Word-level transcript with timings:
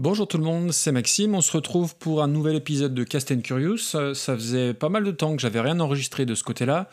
Bonjour 0.00 0.28
tout 0.28 0.38
le 0.38 0.44
monde, 0.44 0.70
c'est 0.70 0.92
Maxime. 0.92 1.34
On 1.34 1.40
se 1.40 1.50
retrouve 1.50 1.96
pour 1.96 2.22
un 2.22 2.28
nouvel 2.28 2.54
épisode 2.54 2.94
de 2.94 3.02
Cast 3.02 3.32
and 3.32 3.40
Curious. 3.40 3.96
Euh, 3.96 4.14
ça 4.14 4.36
faisait 4.36 4.72
pas 4.72 4.88
mal 4.88 5.02
de 5.02 5.10
temps 5.10 5.34
que 5.34 5.42
j'avais 5.42 5.60
rien 5.60 5.80
enregistré 5.80 6.24
de 6.24 6.36
ce 6.36 6.44
côté-là, 6.44 6.88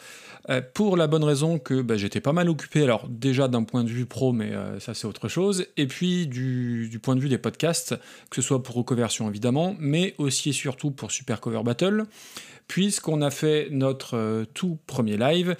euh, 0.49 0.59
pour 0.73 0.97
la 0.97 1.05
bonne 1.05 1.23
raison 1.23 1.59
que 1.59 1.83
bah, 1.83 1.97
j'étais 1.97 2.19
pas 2.19 2.33
mal 2.33 2.49
occupé. 2.49 2.81
Alors 2.81 3.07
déjà 3.07 3.47
d'un 3.47 3.61
point 3.61 3.83
de 3.83 3.89
vue 3.89 4.07
pro, 4.07 4.33
mais 4.33 4.53
euh, 4.53 4.79
ça 4.79 4.95
c'est 4.95 5.05
autre 5.05 5.27
chose. 5.27 5.67
Et 5.77 5.85
puis 5.85 6.25
du, 6.25 6.99
point 6.99 7.15
de 7.15 7.19
vue 7.19 7.29
des 7.29 7.37
podcasts, 7.37 7.93
que 8.31 8.37
ce 8.37 8.41
soit 8.41 8.63
pour 8.63 8.73
Recoversion 8.73 9.29
évidemment, 9.29 9.75
mais 9.77 10.15
aussi 10.17 10.49
et 10.49 10.53
surtout 10.53 10.89
pour 10.89 11.11
Super 11.11 11.41
Cover 11.41 11.61
Battle, 11.63 12.05
puisqu'on 12.67 13.21
a 13.21 13.31
fait 13.31 13.67
notre 13.71 14.45
tout 14.53 14.77
premier 14.87 15.17
live 15.17 15.55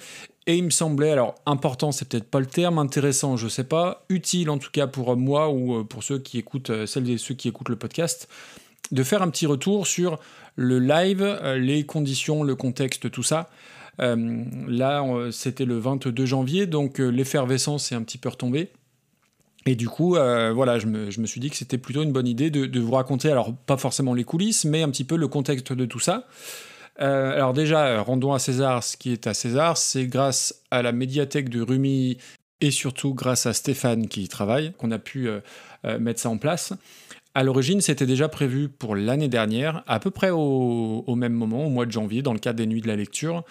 et 0.48 0.56
il 0.56 0.64
me 0.64 0.70
semblait, 0.70 1.10
alors 1.10 1.34
important, 1.44 1.90
c'est 1.90 2.08
peut-être 2.08 2.30
pas 2.30 2.38
le 2.38 2.46
terme, 2.46 2.78
intéressant, 2.78 3.36
je 3.36 3.48
sais 3.48 3.64
pas, 3.64 4.04
utile 4.08 4.48
en 4.48 4.58
tout 4.58 4.70
cas 4.70 4.86
pour 4.86 5.16
moi 5.16 5.50
ou 5.50 5.78
euh, 5.80 5.84
pour 5.84 6.04
ceux 6.04 6.20
qui 6.20 6.38
écoutent, 6.38 6.70
euh, 6.70 6.86
celles 6.86 7.10
et 7.10 7.18
ceux 7.18 7.34
qui 7.34 7.48
écoutent 7.48 7.68
le 7.68 7.76
podcast, 7.76 8.28
de 8.92 9.02
faire 9.02 9.22
un 9.22 9.30
petit 9.30 9.46
retour 9.46 9.88
sur 9.88 10.20
le 10.54 10.78
live, 10.78 11.22
euh, 11.22 11.58
les 11.58 11.84
conditions, 11.84 12.44
le 12.44 12.54
contexte, 12.54 13.10
tout 13.10 13.24
ça. 13.24 13.50
là, 13.98 15.04
c'était 15.32 15.64
le 15.64 15.78
22 15.78 16.26
janvier, 16.26 16.66
donc 16.66 16.98
l'effervescence 16.98 17.90
est 17.90 17.94
un 17.94 18.02
petit 18.02 18.18
peu 18.18 18.28
retombée. 18.28 18.70
Et 19.64 19.74
du 19.74 19.88
coup, 19.88 20.10
voilà, 20.10 20.78
je 20.78 20.86
me, 20.86 21.10
je 21.10 21.18
me, 21.20 21.26
suis 21.26 21.40
dit 21.40 21.48
que 21.48 21.56
c'était 21.56 21.78
plutôt 21.78 22.02
une 22.02 22.12
bonne 22.12 22.28
idée 22.28 22.50
de, 22.50 22.78
vous 22.78 22.92
raconter, 22.92 23.30
alors 23.30 23.54
pas 23.54 23.78
forcément 23.78 24.12
les 24.12 24.24
coulisses, 24.24 24.66
mais 24.66 24.82
un 24.82 24.90
petit 24.90 25.04
peu 25.04 25.16
le 25.16 25.28
contexte 25.28 25.72
de 25.72 25.86
tout 25.86 25.98
ça. 25.98 26.28
Euh, 27.00 27.34
alors 27.34 27.52
déjà, 27.52 28.00
rendons 28.02 28.32
à 28.32 28.38
César 28.38 28.82
ce 28.82 28.96
qui 28.96 29.12
est 29.12 29.26
à 29.26 29.34
César. 29.34 29.76
C'est 29.76 30.06
grâce 30.06 30.62
à 30.70 30.82
la 30.82 30.92
médiathèque 30.92 31.48
de 31.48 31.60
Rumi 31.60 32.18
et 32.60 32.70
surtout 32.70 33.14
grâce 33.14 33.46
à 33.46 33.52
Stéphane 33.52 34.08
qui 34.08 34.22
y 34.22 34.28
travaille 34.28 34.72
qu'on 34.78 34.90
a 34.90 34.98
pu 34.98 35.28
euh, 35.28 35.40
euh, 35.84 35.98
mettre 35.98 36.20
ça 36.20 36.30
en 36.30 36.38
place. 36.38 36.72
À 37.34 37.42
l'origine, 37.42 37.82
c'était 37.82 38.06
déjà 38.06 38.30
prévu 38.30 38.70
pour 38.70 38.96
l'année 38.96 39.28
dernière, 39.28 39.84
à 39.86 40.00
peu 40.00 40.10
près 40.10 40.30
au, 40.30 41.14
même 41.14 41.34
moment, 41.34 41.66
au 41.66 41.68
mois 41.68 41.84
de 41.84 41.92
janvier, 41.92 42.22
dans 42.22 42.32
le 42.32 42.38
cadre 42.38 42.56
des 42.56 42.66
Nuits 42.66 42.80
de 42.80 42.88
la 42.88 42.96
Lecture. 42.96 43.44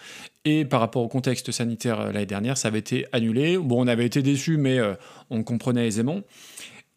Et 0.44 0.66
par 0.66 0.80
rapport 0.80 1.04
au 1.04 1.08
contexte 1.08 1.52
sanitaire 1.52 2.12
l'année 2.12 2.26
dernière, 2.26 2.58
ça 2.58 2.70
avait 2.70 2.80
été 2.80 3.06
annulé. 3.12 3.60
Bon, 3.60 3.84
on 3.84 3.88
avait 3.88 4.08
été 4.08 4.24
déçus, 4.24 4.58
mais 4.58 4.80
on 5.30 5.44
comprenait 5.44 5.86
aisément. 5.86 6.22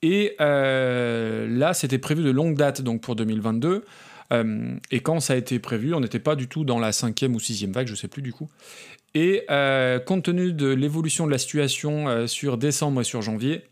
Et 0.00 0.34
là, 0.38 1.74
c'était 1.74 1.98
prévu 1.98 2.24
de 2.24 2.30
longue 2.30 2.56
date, 2.56 2.80
donc 2.80 3.02
pour 3.02 3.16
2022. 3.16 3.84
Euh, 4.32 4.76
et 4.90 5.00
quand 5.00 5.20
ça 5.20 5.34
a 5.34 5.36
été 5.36 5.58
prévu, 5.58 5.94
on 5.94 6.00
n'était 6.00 6.18
pas 6.18 6.36
du 6.36 6.48
tout 6.48 6.64
dans 6.64 6.78
la 6.78 6.92
cinquième 6.92 7.34
ou 7.34 7.40
sixième 7.40 7.72
vague, 7.72 7.86
je 7.86 7.94
sais 7.94 8.08
plus 8.08 8.22
du 8.22 8.32
coup. 8.32 8.48
Et 9.14 9.44
euh, 9.50 9.98
compte 9.98 10.24
tenu 10.24 10.52
de 10.52 10.68
l'évolution 10.68 11.26
de 11.26 11.30
la 11.30 11.38
situation 11.38 12.08
euh, 12.08 12.26
sur 12.26 12.58
décembre 12.58 13.00
et 13.00 13.04
sur 13.04 13.22
janvier, 13.22 13.62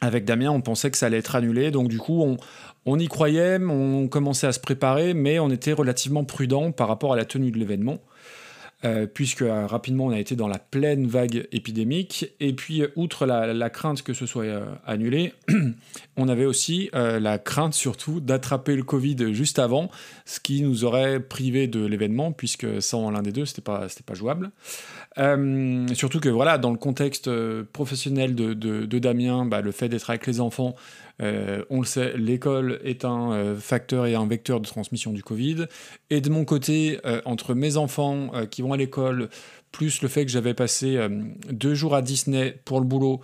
avec 0.00 0.24
Damien, 0.24 0.50
on 0.50 0.60
pensait 0.60 0.90
que 0.90 0.96
ça 0.96 1.06
allait 1.06 1.18
être 1.18 1.34
annulé. 1.34 1.70
Donc 1.70 1.88
du 1.88 1.98
coup, 1.98 2.22
on, 2.22 2.36
on 2.84 2.98
y 2.98 3.08
croyait, 3.08 3.58
on 3.58 4.08
commençait 4.08 4.46
à 4.46 4.52
se 4.52 4.60
préparer, 4.60 5.14
mais 5.14 5.38
on 5.38 5.50
était 5.50 5.72
relativement 5.72 6.24
prudent 6.24 6.70
par 6.70 6.88
rapport 6.88 7.12
à 7.12 7.16
la 7.16 7.24
tenue 7.24 7.50
de 7.50 7.58
l'événement. 7.58 7.98
Euh, 8.84 9.06
puisque 9.06 9.40
euh, 9.40 9.66
rapidement 9.66 10.04
on 10.04 10.10
a 10.10 10.18
été 10.18 10.36
dans 10.36 10.48
la 10.48 10.58
pleine 10.58 11.06
vague 11.06 11.48
épidémique. 11.50 12.26
Et 12.40 12.52
puis, 12.52 12.82
euh, 12.82 12.88
outre 12.94 13.24
la, 13.24 13.70
crainte 13.70 14.02
que 14.02 14.12
ce 14.12 14.26
soit 14.26 14.44
annulé, 14.86 15.32
on 16.18 16.28
avait 16.28 16.44
aussi 16.44 16.90
la 16.92 17.38
crainte 17.38 17.72
surtout 17.72 18.20
d'attraper 18.20 18.76
le 18.76 18.82
Covid 18.82 19.32
juste 19.32 19.58
avant, 19.58 19.90
ce 20.26 20.40
qui 20.40 20.62
nous 20.62 20.84
aurait 20.84 21.20
privé 21.20 21.68
de 21.68 21.84
l'événement, 21.84 22.32
puisque 22.32 22.82
sans 22.82 23.10
l'un 23.10 23.22
des 23.22 23.32
deux, 23.32 23.46
c'était 23.46 23.62
pas, 23.62 23.86
pas 24.04 24.14
jouable. 24.14 24.50
surtout 25.94 26.20
que 26.20 26.28
voilà, 26.28 26.58
dans 26.58 26.70
le 26.70 26.78
contexte 26.78 27.30
professionnel 27.72 28.34
de, 28.34 28.98
Damien, 28.98 29.46
bah, 29.46 29.62
le 29.62 29.72
fait 29.72 29.88
d'être 29.88 30.10
avec 30.10 30.26
les 30.26 30.40
enfants, 30.40 30.76
euh, 31.22 31.64
on 31.70 31.80
le 31.80 31.86
sait, 31.86 32.16
l'école 32.16 32.80
est 32.84 33.04
un 33.04 33.32
euh, 33.32 33.56
facteur 33.56 34.06
et 34.06 34.14
un 34.14 34.26
vecteur 34.26 34.60
de 34.60 34.66
transmission 34.66 35.12
du 35.12 35.22
Covid. 35.22 35.66
Et 36.10 36.20
de 36.20 36.30
mon 36.30 36.44
côté, 36.44 37.00
euh, 37.04 37.20
entre 37.24 37.54
mes 37.54 37.76
enfants 37.76 38.30
qui 38.50 38.62
vont 38.62 38.72
à 38.72 38.76
l'école, 38.76 39.28
plus 39.72 40.02
le 40.02 40.08
fait 40.08 40.24
que 40.24 40.30
j'avais 40.30 40.54
passé 40.54 40.98
deux 41.50 41.74
jours 41.74 41.94
à 41.94 42.00
Disney 42.00 42.58
pour 42.64 42.80
le 42.80 42.86
boulot 42.86 43.20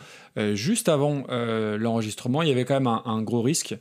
juste 0.52 0.88
avant 0.88 1.24
l'enregistrement, 1.30 2.42
il 2.42 2.48
y 2.48 2.52
avait 2.52 2.64
quand 2.64 2.74
même 2.74 2.86
un 2.86 3.22
gros 3.22 3.40
risque. 3.40 3.74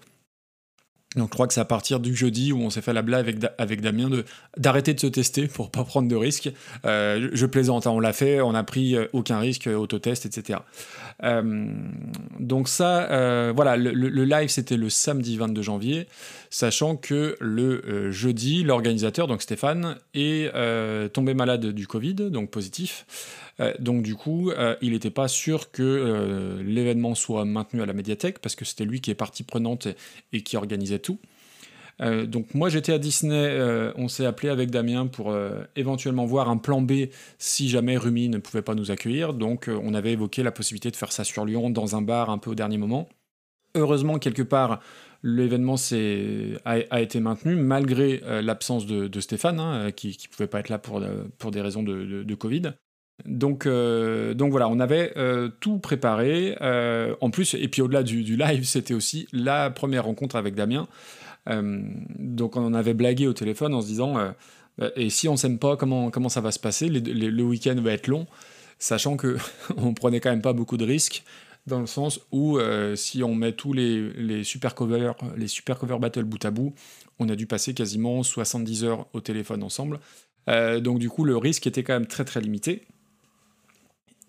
Donc 1.18 1.28
je 1.28 1.34
crois 1.34 1.48
que 1.48 1.54
c'est 1.54 1.62
à 1.62 1.66
partir 1.66 2.00
du 2.00 2.16
jeudi 2.16 2.54
où 2.54 2.62
on 2.62 2.70
s'est 2.70 2.82
fait 2.82 2.94
la 2.94 3.02
blague 3.02 3.28
avec, 3.28 3.38
avec 3.58 3.82
Damien 3.82 4.10
d'arrêter 4.56 4.94
de 4.94 5.00
se 5.00 5.08
tester 5.08 5.48
pour 5.48 5.70
pas 5.70 5.84
prendre 5.84 6.08
de 6.08 6.16
risques. 6.16 6.50
Euh, 6.86 7.30
je 7.34 7.46
plaisante, 7.46 7.86
hein, 7.86 7.92
on 7.92 8.00
l'a 8.00 8.14
fait, 8.14 8.40
on 8.40 8.54
n'a 8.54 8.64
pris 8.64 8.96
euh, 8.96 9.08
aucun 9.12 9.40
risque, 9.40 9.68
euh, 9.68 9.76
autotest, 9.76 10.26
etc. 10.26 10.60
donc 12.40 12.68
ça, 12.68 13.52
voilà, 13.54 13.78
le, 13.78 13.92
le 13.92 14.26
live 14.26 14.50
c'était 14.50 14.78
le 14.78 14.90
samedi 14.90 15.38
22 15.38 15.62
janvier, 15.62 16.08
sachant 16.50 16.96
que 16.96 17.38
le 17.40 18.12
jeudi, 18.12 18.64
l'organisateur, 18.64 19.28
donc 19.28 19.42
Stéphane, 19.42 19.98
est 20.16 20.52
tombé 21.14 21.34
malade 21.34 21.68
du 21.68 21.86
Covid, 21.86 22.16
donc 22.16 22.50
positif. 22.50 23.06
Euh, 23.60 23.74
donc 23.80 24.04
du 24.04 24.16
coup, 24.16 24.52
euh, 24.52 24.76
il 24.82 24.92
n'était 24.92 25.12
pas 25.12 25.28
sûr 25.28 25.72
que 25.72 25.84
euh, 25.84 26.64
l'événement 26.64 27.16
soit 27.16 27.46
maintenu 27.46 27.82
à 27.82 27.86
la 27.86 27.94
médiathèque, 27.94 28.40
parce 28.40 28.56
que 28.56 28.66
c'était 28.66 28.86
lui 28.86 29.02
qui 29.02 29.12
est 29.12 29.16
partie 29.16 29.44
prenante 29.44 29.88
et, 30.34 30.42
qui 30.42 30.58
organisait 30.58 31.00
tout. 31.00 31.20
donc 32.00 32.56
moi 32.56 32.70
j'étais 32.70 32.94
à 32.94 32.98
Disney, 32.98 33.60
on 33.96 34.08
s'est 34.08 34.26
appelé 34.26 34.50
avec 34.50 34.72
Damien 34.72 35.06
pour 35.06 35.36
éventuellement 35.76 36.26
voir 36.26 36.50
un 36.50 36.58
plan 36.58 36.82
B 36.82 37.10
si 37.38 37.70
jamais 37.70 37.96
Rumi 37.96 38.28
ne 38.28 38.40
pouvait 38.40 38.64
pas 38.64 38.74
nous 38.74 38.90
accueillir. 38.90 39.34
Donc 39.34 39.70
on 39.70 39.94
avait 39.94 40.14
évoqué 40.14 40.42
la 40.42 40.52
possibilité 40.52 40.90
de 40.90 40.96
faire 40.96 41.12
ça 41.12 41.24
sur 41.24 41.46
Lyon 41.46 41.70
dans 41.70 41.96
un 41.96 42.02
bar 42.02 42.32
un 42.32 42.40
peu 42.40 42.52
au 42.52 42.56
dernier 42.56 42.80
moment. 42.80 43.08
Heureusement 43.76 44.18
quelque 44.18 44.42
part 44.42 44.80
l'événement 45.22 45.76
a, 46.66 47.02
été 47.02 47.20
maintenu 47.20 47.56
malgré 47.56 48.22
l'absence 48.42 48.88
de, 48.88 49.20
Stéphane 49.20 49.60
hein, 49.60 49.92
qui 49.92 50.08
ne 50.08 50.36
pouvait 50.36 50.48
pas 50.48 50.60
être 50.60 50.70
là 50.70 50.80
pour, 50.80 51.04
pour 51.38 51.52
des 51.52 51.62
raisons 51.62 51.84
de 51.84 52.36
Covid. 52.36 52.74
Donc, 53.26 53.66
euh, 53.66 54.34
donc 54.34 54.52
voilà, 54.52 54.70
on 54.70 54.80
avait 54.80 55.14
euh, 55.18 55.50
tout 55.60 55.80
préparé. 55.80 56.58
Euh, 56.62 57.16
en 57.22 57.30
plus, 57.30 57.54
et 57.54 57.68
puis 57.68 57.82
au-delà 57.82 58.04
du, 58.04 58.36
live, 58.36 58.64
c'était 58.64 58.94
aussi 58.94 59.28
la 59.32 59.70
première 59.70 60.06
rencontre 60.06 60.36
avec 60.36 60.56
Damien. 60.56 60.88
donc 61.48 62.56
on 62.56 62.66
en 62.66 62.74
avait 62.74 62.94
blagué 62.94 63.28
au 63.28 63.34
téléphone 63.34 63.74
en 63.74 63.82
se 63.82 63.88
disant 63.88 64.18
et 64.96 65.10
si 65.10 65.28
on 65.28 65.36
s'aime 65.36 65.58
pas, 65.58 65.76
comment, 65.76 66.30
ça 66.30 66.42
va 66.42 66.52
se 66.52 66.60
passer? 66.60 66.88
Le 66.90 67.44
week-end 67.44 67.76
va 67.82 67.94
être 67.94 68.08
long, 68.08 68.28
sachant 68.80 69.18
que 69.18 69.38
on 69.78 69.94
prenait 69.94 70.20
quand 70.20 70.30
même 70.30 70.42
pas 70.42 70.54
beaucoup 70.54 70.78
de 70.78 70.86
risques 70.86 71.24
dans 71.68 71.80
le 71.80 71.88
sens 71.88 72.20
où 72.32 72.60
si 72.96 73.24
on 73.24 73.36
met 73.36 73.54
tous 73.54 73.74
les, 73.74 74.12
les 74.14 74.44
super 74.44 74.76
covers, 74.76 75.16
les 75.38 75.48
super 75.48 75.78
cover 75.78 75.98
battle 76.00 76.24
bout 76.24 76.44
à 76.46 76.52
bout, 76.52 76.74
on 77.20 77.30
a 77.30 77.36
dû 77.36 77.46
passer 77.46 77.74
quasiment 77.74 78.24
70 78.24 78.84
heures 78.84 79.08
au 79.14 79.22
téléphone 79.22 79.64
ensemble. 79.64 80.00
donc 80.48 81.00
du 81.00 81.10
coup, 81.10 81.24
le 81.24 81.38
risque 81.38 81.68
était 81.68 81.84
quand 81.84 81.94
même 81.94 82.08
très 82.08 82.26
très 82.26 82.42
limité. 82.42 82.84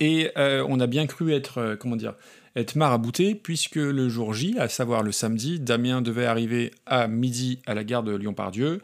Et 0.01 0.31
euh, 0.37 0.67
on 0.69 0.81
a 0.81 0.87
bien 0.87 1.07
cru 1.07 1.33
être, 1.33 1.59
euh, 1.59 1.77
comment 1.77 1.97
dire, 1.97 2.15
être 2.57 2.77
marabouté, 2.77 3.35
puisque 3.35 3.77
le 3.77 4.09
jour 4.09 4.35
J, 4.35 4.57
à 4.59 4.69
savoir 4.69 5.03
le 5.03 5.13
samedi, 5.13 5.61
Damien 5.61 6.03
devait 6.03 6.27
arriver 6.27 6.73
à 6.87 7.09
midi 7.09 7.61
à 7.67 7.75
la 7.75 7.85
gare 7.85 8.03
de 8.03 8.15
Lyon-Pardieu. 8.15 8.81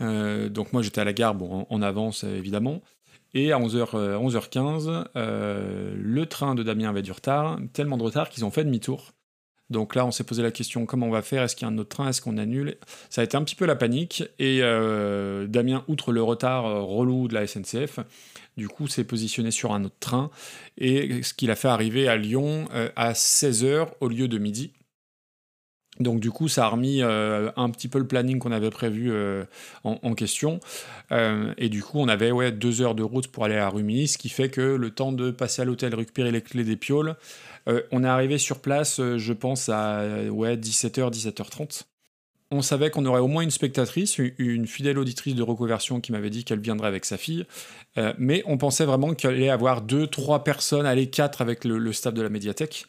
Euh, 0.00 0.48
donc 0.48 0.72
moi 0.72 0.82
j'étais 0.82 1.00
à 1.00 1.04
la 1.04 1.12
gare, 1.12 1.34
bon, 1.34 1.66
en, 1.68 1.82
avance 1.82 2.24
évidemment. 2.24 2.82
Et 3.34 3.50
à 3.50 3.58
11h, 3.58 4.18
11h15, 4.18 5.06
le 5.14 6.26
train 6.26 6.54
de 6.54 6.62
Damien 6.62 6.90
avait 6.90 7.02
du 7.02 7.12
retard, 7.12 7.58
tellement 7.72 7.96
de 7.96 8.02
retard 8.02 8.28
qu'ils 8.28 8.44
ont 8.44 8.50
fait 8.50 8.62
demi-tour. 8.62 9.12
Donc 9.70 9.94
là, 9.94 10.04
on 10.04 10.10
s'est 10.10 10.24
posé 10.24 10.42
la 10.42 10.50
question 10.50 10.84
comment 10.84 11.06
on 11.06 11.10
va 11.10 11.22
faire? 11.22 11.42
Est-ce 11.42 11.56
qu'il 11.56 11.66
y 11.66 11.70
a 11.70 11.72
un 11.72 11.78
autre 11.78 11.88
train? 11.88 12.08
Est-ce 12.08 12.20
qu'on 12.20 12.36
annule? 12.36 12.76
Ça 13.08 13.22
a 13.22 13.24
été 13.24 13.38
un 13.38 13.42
petit 13.42 13.54
peu 13.54 13.64
la 13.64 13.74
panique. 13.74 14.22
Et 14.38 14.60
Damien, 14.60 15.82
outre 15.88 16.12
le 16.12 16.22
retard 16.22 16.64
relou 16.84 17.26
de 17.26 17.32
la 17.32 17.46
SNCF, 17.46 18.00
du 18.56 18.68
coup, 18.68 18.86
s'est 18.86 19.04
positionné 19.04 19.50
sur 19.50 19.72
un 19.72 19.84
autre 19.84 19.98
train, 20.00 20.30
et 20.78 21.22
ce 21.22 21.34
qu'il 21.34 21.50
a 21.50 21.56
fait 21.56 21.68
arriver 21.68 22.08
à 22.08 22.16
Lyon 22.16 22.68
euh, 22.74 22.90
à 22.96 23.12
16h 23.12 23.88
au 24.00 24.08
lieu 24.08 24.28
de 24.28 24.38
midi. 24.38 24.72
Donc 26.00 26.20
du 26.20 26.30
coup, 26.30 26.48
ça 26.48 26.64
a 26.64 26.68
remis 26.68 27.02
euh, 27.02 27.50
un 27.56 27.68
petit 27.68 27.86
peu 27.86 27.98
le 27.98 28.06
planning 28.06 28.38
qu'on 28.38 28.50
avait 28.50 28.70
prévu 28.70 29.12
euh, 29.12 29.44
en, 29.84 30.14
question. 30.14 30.58
et 31.10 31.68
du 31.68 31.82
coup, 31.82 31.98
on 31.98 32.08
avait 32.08 32.30
ouais, 32.30 32.50
deux 32.50 32.80
heures 32.80 32.94
de 32.94 33.02
route 33.02 33.28
pour 33.28 33.44
aller 33.44 33.56
à 33.56 33.68
Rumilly, 33.68 34.08
ce 34.08 34.16
qui 34.16 34.30
fait 34.30 34.48
que 34.48 34.62
le 34.62 34.90
temps 34.90 35.12
de 35.12 35.30
passer 35.30 35.62
à 35.62 35.64
l'hôtel, 35.66 35.94
récupérer 35.94 36.30
les 36.30 36.40
clés 36.40 36.64
des 36.64 36.76
pioles, 36.76 37.16
on 37.66 38.04
est 38.04 38.08
arrivé 38.08 38.38
sur 38.38 38.60
place, 38.60 39.00
je 39.00 39.32
pense, 39.34 39.68
à 39.68 40.24
ouais, 40.30 40.56
17h, 40.56 41.12
17h30 41.12 41.82
on 42.52 42.60
savait 42.60 42.90
qu'on 42.90 43.06
aurait 43.06 43.20
au 43.20 43.28
moins 43.28 43.42
une 43.42 43.50
spectatrice, 43.50 44.18
une 44.18 44.66
fidèle 44.66 44.98
auditrice 44.98 45.34
de 45.34 45.42
reconversion 45.42 46.00
qui 46.00 46.12
m'avait 46.12 46.30
dit 46.30 46.44
qu'elle 46.44 46.60
viendrait 46.60 46.88
avec 46.88 47.06
sa 47.06 47.16
fille, 47.16 47.46
euh, 47.96 48.12
mais 48.18 48.42
on 48.46 48.58
pensait 48.58 48.84
vraiment 48.84 49.14
qu'il 49.14 49.30
allait 49.30 49.48
avoir 49.48 49.80
deux, 49.80 50.06
trois 50.06 50.44
personnes, 50.44 50.84
allez 50.84 51.08
quatre 51.08 51.40
avec 51.40 51.64
le, 51.64 51.92
staff 51.92 52.12
de 52.12 52.20
la 52.20 52.28
médiathèque. 52.28 52.86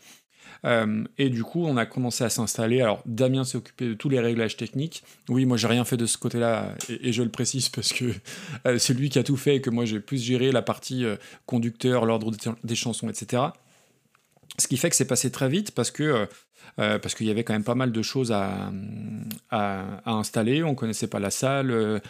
Euh, 0.66 1.04
et 1.18 1.30
du 1.30 1.44
coup, 1.44 1.66
on 1.66 1.76
a 1.76 1.86
commencé 1.86 2.24
à 2.24 2.30
s'installer. 2.30 2.82
Alors, 2.82 3.02
Damien 3.06 3.44
s'est 3.44 3.58
occupé 3.58 3.86
de 3.86 3.94
tous 3.94 4.08
les 4.08 4.20
réglages 4.20 4.56
techniques. 4.56 5.04
Oui, 5.28 5.46
moi, 5.46 5.58
j'ai 5.58 5.68
rien 5.68 5.84
fait 5.84 5.98
de 5.98 6.06
ce 6.06 6.18
côté-là, 6.18 6.76
et, 6.90 7.12
je 7.12 7.24
le 7.24 7.30
précise 7.30 7.70
parce 7.70 7.92
que 7.92 8.14
euh, 8.68 8.78
c'est 8.78 8.94
lui 8.94 9.10
qui 9.10 9.20
a 9.20 9.24
tout 9.24 9.38
fait 9.38 9.58
et 9.58 9.62
que 9.62 9.70
moi, 9.70 9.86
j'ai 9.86 10.00
plus 10.00 10.22
géré 10.22 10.52
la 10.52 10.62
partie 10.62 11.06
conducteur, 11.46 12.06
l'ordre 12.06 12.32
des 12.64 12.76
chansons, 12.76 13.10
etc. 13.10 13.44
Ce 14.60 14.68
qui 14.68 14.78
fait 14.78 14.90
que 14.90 14.96
c'est 14.96 15.08
passé 15.08 15.32
très 15.32 15.50
vite 15.50 15.72
parce 15.72 15.92
que 15.92 16.28
parce 16.76 17.14
qu'il 17.14 17.28
y 17.28 17.32
avait 17.32 17.44
quand 17.44 17.54
même 17.54 17.64
pas 17.64 17.76
mal 17.76 17.92
de 17.92 18.02
choses 18.02 18.32
à, 18.32 18.72
à, 19.52 20.02
installer. 20.06 20.64
On 20.64 20.74
connaissait 20.74 21.08
pas 21.08 21.20
la 21.20 21.30
salle, 21.30 22.02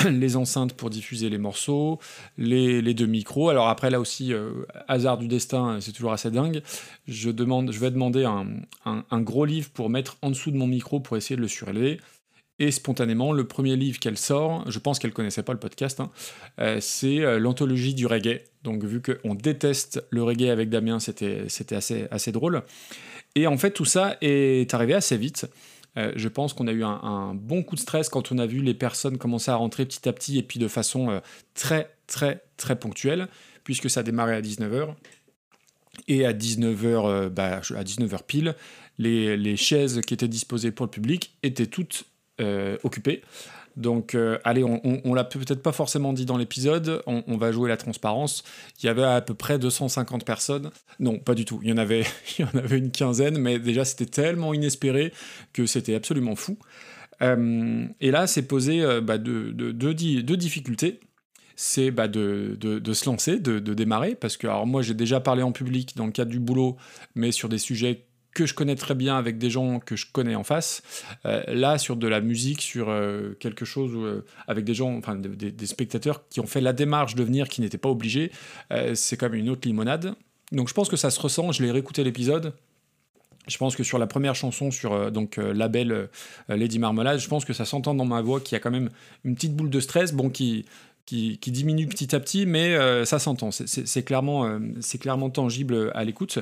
les 0.08 0.36
enceintes 0.36 0.74
pour 0.74 0.90
diffuser 0.90 1.28
les 1.28 1.38
morceaux, 1.38 1.98
les, 2.38 2.94
deux 2.94 3.06
micros. 3.06 3.50
Alors 3.50 3.68
après, 3.68 3.90
là 3.90 4.00
aussi, 4.00 4.32
euh, 4.32 4.64
hasard 4.88 5.18
du 5.18 5.28
destin, 5.28 5.78
c'est 5.80 5.92
toujours 5.92 6.12
assez 6.12 6.30
dingue. 6.30 6.62
Je 7.06 7.30
vais 7.30 7.90
demander 7.90 8.24
un, 8.24 9.20
gros 9.22 9.44
livre 9.44 9.70
pour 9.70 9.90
mettre 9.90 10.16
en 10.22 10.30
dessous 10.30 10.50
de 10.50 10.56
mon 10.56 10.66
micro 10.66 11.00
pour 11.00 11.16
essayer 11.16 11.36
de 11.36 11.40
le 11.40 11.48
surélever. 11.48 12.00
Et 12.60 12.70
spontanément, 12.70 13.32
le 13.32 13.44
premier 13.44 13.74
livre 13.74 13.98
qu'elle 13.98 14.18
sort, 14.18 14.70
je 14.70 14.78
pense 14.78 14.98
qu'elle 14.98 15.14
connaissait 15.14 15.42
pas 15.42 15.54
le 15.54 15.58
podcast, 15.58 15.98
hein, 15.98 16.10
euh, 16.60 16.78
c'est 16.80 17.20
euh, 17.20 17.38
l'anthologie 17.38 17.94
du 17.94 18.06
reggae. 18.06 18.42
Donc 18.62 18.84
vu 18.84 19.00
qu'on 19.00 19.34
déteste 19.34 20.04
le 20.10 20.22
reggae 20.22 20.50
avec 20.50 20.68
Damien, 20.68 21.00
c'était 21.00 21.46
assez, 21.74 22.06
assez 22.10 22.32
drôle. 22.32 22.62
Et 23.34 23.46
en 23.46 23.56
fait, 23.56 23.70
tout 23.70 23.86
ça 23.86 24.18
est 24.20 24.72
arrivé 24.74 24.92
assez 24.92 25.16
vite. 25.16 25.46
Euh, 25.96 26.12
je 26.14 26.28
pense 26.28 26.52
qu'on 26.52 26.68
a 26.68 26.72
eu 26.72 26.84
un, 26.84 27.34
bon 27.34 27.62
coup 27.62 27.76
de 27.76 27.80
stress 27.80 28.10
quand 28.10 28.30
on 28.30 28.38
a 28.38 28.46
vu 28.46 28.60
les 28.60 28.74
personnes 28.74 29.18
commencer 29.18 29.50
à 29.50 29.56
rentrer 29.56 29.86
petit 29.86 30.08
à 30.08 30.12
petit 30.12 30.38
et 30.38 30.42
puis 30.42 30.60
de 30.60 30.68
façon 30.68 31.20
très 31.54 31.90
très 32.06 32.44
très 32.58 32.78
ponctuelle, 32.78 33.28
puisque 33.64 33.88
ça 33.88 34.00
a 34.00 34.02
démarré 34.02 34.34
à 34.34 34.42
19h. 34.42 34.94
Et 36.08 36.24
à 36.24 36.32
19h, 36.32 37.08
euh, 37.08 37.28
bah, 37.28 37.60
à 37.76 37.84
19h 37.84 38.24
pile, 38.26 38.54
les, 38.98 39.56
chaises 39.56 40.00
qui 40.02 40.14
étaient 40.14 40.28
disposées 40.28 40.70
pour 40.70 40.86
le 40.86 40.90
public 40.90 41.36
étaient 41.42 41.66
toutes 41.66 42.04
occupées. 42.82 43.22
Donc, 43.76 44.14
euh, 44.14 44.38
allez, 44.44 44.64
on, 44.64 45.14
l'a 45.14 45.24
peut-être 45.24 45.62
pas 45.62 45.72
forcément 45.72 46.12
dit 46.12 46.26
dans 46.26 46.36
l'épisode, 46.36 47.02
on, 47.06 47.36
va 47.36 47.52
jouer 47.52 47.68
la 47.68 47.76
transparence. 47.76 48.42
Il 48.82 48.86
y 48.86 48.88
avait 48.88 49.04
à 49.04 49.20
peu 49.20 49.34
près 49.34 49.58
250 49.58 50.24
personnes. 50.24 50.70
Non, 50.98 51.18
pas 51.18 51.34
du 51.34 51.44
tout. 51.44 51.60
Il 51.62 51.70
y 51.70 51.72
en 51.72 51.78
avait, 51.78 52.04
il 52.38 52.42
y 52.42 52.44
en 52.44 52.58
avait 52.58 52.78
une 52.78 52.90
quinzaine, 52.90 53.38
mais 53.38 53.58
déjà 53.58 53.84
c'était 53.84 54.06
tellement 54.06 54.54
inespéré 54.54 55.12
que 55.52 55.66
c'était 55.66 55.94
absolument 55.94 56.36
fou. 56.36 56.58
Euh, 57.22 57.86
et 58.00 58.10
là, 58.10 58.26
c'est 58.26 58.42
posé 58.42 58.82
euh, 58.82 59.00
bah, 59.00 59.18
deux, 59.18 59.94
difficultés 59.94 61.00
c'est 61.56 61.90
bah, 61.90 62.08
de, 62.08 62.56
de, 62.58 62.92
se 62.94 63.04
lancer, 63.04 63.38
de, 63.38 63.58
de, 63.58 63.74
démarrer, 63.74 64.14
parce 64.14 64.38
que 64.38 64.46
alors 64.46 64.66
moi 64.66 64.80
j'ai 64.80 64.94
déjà 64.94 65.20
parlé 65.20 65.42
en 65.42 65.52
public 65.52 65.94
dans 65.94 66.06
le 66.06 66.12
cadre 66.12 66.30
du 66.30 66.40
boulot, 66.40 66.78
mais 67.14 67.32
sur 67.32 67.50
des 67.50 67.58
sujets 67.58 68.06
que 68.34 68.46
je 68.46 68.54
connais 68.54 68.76
très 68.76 68.94
bien 68.94 69.16
avec 69.16 69.38
des 69.38 69.50
gens 69.50 69.80
que 69.80 69.96
je 69.96 70.06
connais 70.10 70.34
en 70.34 70.44
face. 70.44 70.82
Euh, 71.26 71.42
là, 71.48 71.78
sur 71.78 71.96
de 71.96 72.06
la 72.06 72.20
musique, 72.20 72.62
sur 72.62 72.88
euh, 72.88 73.36
quelque 73.40 73.64
chose 73.64 73.92
euh, 73.94 74.24
avec 74.46 74.64
des 74.64 74.74
gens, 74.74 74.96
enfin 74.96 75.16
des, 75.16 75.66
spectateurs 75.66 76.28
qui 76.28 76.40
ont 76.40 76.46
fait 76.46 76.60
la 76.60 76.72
démarche 76.72 77.14
de 77.14 77.24
venir, 77.24 77.48
qui 77.48 77.60
n'étaient 77.60 77.78
pas 77.78 77.88
obligés, 77.88 78.32
c'est 78.94 79.20
même 79.22 79.34
une 79.34 79.50
autre 79.50 79.66
limonade. 79.66 80.14
Donc 80.52 80.68
je 80.68 80.74
pense 80.74 80.88
que 80.88 80.96
ça 80.96 81.10
se 81.10 81.20
ressent. 81.20 81.52
Je 81.52 81.62
l'ai 81.62 81.70
réécouté 81.70 82.02
l'épisode. 82.02 82.52
Je 83.46 83.56
pense 83.56 83.74
que 83.74 83.82
sur 83.82 83.98
la 83.98 84.06
première 84.06 84.34
chanson, 84.34 84.70
sur 84.70 85.10
donc 85.10 85.36
label 85.36 86.08
Lady 86.48 86.78
Marmalade, 86.78 87.18
je 87.18 87.28
pense 87.28 87.44
que 87.44 87.52
ça 87.52 87.64
s'entend 87.64 87.94
dans 87.94 88.04
ma 88.04 88.20
voix 88.20 88.40
qu'il 88.40 88.54
y 88.54 88.56
a 88.56 88.60
quand 88.60 88.70
même 88.70 88.90
une 89.24 89.34
petite 89.34 89.54
boule 89.54 89.70
de 89.70 89.80
stress, 89.80 90.12
bon 90.12 90.30
qui 90.30 90.66
qui, 91.10 91.50
diminue 91.50 91.86
petit 91.86 92.14
à 92.14 92.20
petit, 92.20 92.46
mais 92.46 92.74
euh, 92.74 93.04
ça 93.04 93.18
s'entend. 93.18 93.50
C'est 93.50 94.02
clairement, 94.04 94.46
euh, 94.46 94.58
clairement 95.00 95.30
tangible 95.30 95.90
à 95.94 96.04
l'écoute. 96.04 96.38